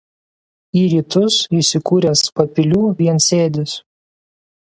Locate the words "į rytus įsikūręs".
0.79-2.23